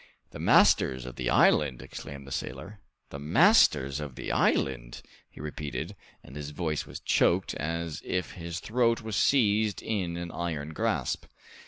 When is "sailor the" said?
2.31-3.19